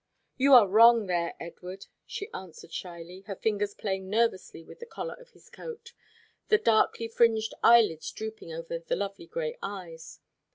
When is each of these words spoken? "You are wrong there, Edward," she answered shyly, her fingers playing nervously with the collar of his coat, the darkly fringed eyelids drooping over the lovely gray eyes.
"You 0.35 0.55
are 0.55 0.67
wrong 0.67 1.05
there, 1.05 1.35
Edward," 1.39 1.85
she 2.07 2.31
answered 2.33 2.73
shyly, 2.73 3.19
her 3.27 3.35
fingers 3.35 3.75
playing 3.75 4.09
nervously 4.09 4.63
with 4.63 4.79
the 4.79 4.87
collar 4.87 5.13
of 5.13 5.29
his 5.29 5.47
coat, 5.47 5.93
the 6.47 6.57
darkly 6.57 7.07
fringed 7.07 7.53
eyelids 7.61 8.11
drooping 8.11 8.51
over 8.51 8.79
the 8.79 8.95
lovely 8.95 9.27
gray 9.27 9.59
eyes. 9.61 10.19